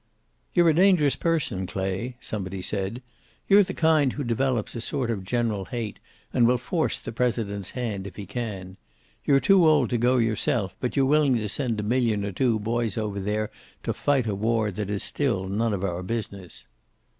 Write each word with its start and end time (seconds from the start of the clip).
"You're 0.55 0.69
a 0.71 0.73
dangerous 0.73 1.15
person, 1.15 1.67
Clay," 1.67 2.17
somebody 2.19 2.63
said. 2.63 3.03
"You're 3.47 3.61
the 3.61 3.75
kind 3.75 4.13
who 4.13 4.23
develops 4.23 4.73
a 4.73 4.81
sort 4.81 5.11
of 5.11 5.23
general 5.23 5.65
hate, 5.65 5.99
and 6.33 6.47
will 6.47 6.57
force 6.57 6.97
the 6.97 7.11
President's 7.11 7.69
hand 7.77 8.07
if 8.07 8.15
he 8.15 8.25
can. 8.25 8.77
You're 9.25 9.39
too 9.39 9.63
old 9.67 9.91
to 9.91 9.99
go 9.99 10.17
yourself, 10.17 10.75
but 10.79 10.95
you're 10.95 11.05
willing 11.05 11.35
to 11.35 11.47
send 11.47 11.79
a 11.79 11.83
million 11.83 12.25
or 12.25 12.31
two 12.31 12.57
boys 12.57 12.97
over 12.97 13.19
there 13.19 13.51
to 13.83 13.93
fight 13.93 14.25
a 14.25 14.33
war 14.33 14.71
that 14.71 14.89
is 14.89 15.03
still 15.03 15.47
none 15.47 15.71
of 15.71 15.83
our 15.83 16.01
business." 16.01 16.65